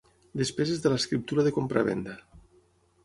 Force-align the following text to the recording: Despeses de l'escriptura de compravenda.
Despeses 0.41 0.79
de 0.85 0.91
l'escriptura 0.93 1.45
de 1.49 1.53
compravenda. 1.59 2.17